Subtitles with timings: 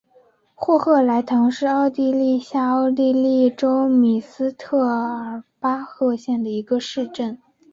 [0.55, 7.39] 霍赫莱滕是奥地利下奥地利州米斯特尔巴赫县的一个市镇。